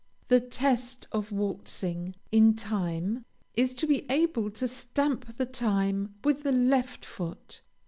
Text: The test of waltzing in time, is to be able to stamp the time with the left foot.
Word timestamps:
The 0.29 0.39
test 0.39 1.07
of 1.11 1.31
waltzing 1.31 2.15
in 2.31 2.55
time, 2.55 3.23
is 3.53 3.75
to 3.75 3.85
be 3.85 4.07
able 4.09 4.49
to 4.49 4.67
stamp 4.67 5.37
the 5.37 5.45
time 5.45 6.15
with 6.23 6.41
the 6.41 6.51
left 6.51 7.05
foot. 7.05 7.61